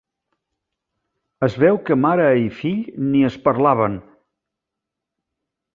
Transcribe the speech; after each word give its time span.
Es 1.47 1.57
veu 1.63 1.77
que 1.89 1.99
mare 2.07 2.25
i 2.47 2.49
fill 2.63 2.81
ni 3.11 3.23
es 3.29 3.39
parlaven! 3.47 4.01